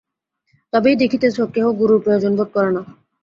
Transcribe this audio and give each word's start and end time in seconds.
তবেই 0.73 0.95
দেখিতেছ, 0.95 1.37
কেহ 1.53 1.65
গুরুর 1.71 1.99
প্রয়োজন 2.03 2.31
বোধ 2.35 2.49
করে 2.53 2.71
না। 2.71 2.81